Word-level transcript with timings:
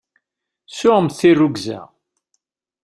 Sɛumt 0.77 1.17
tirrugza! 1.19 1.81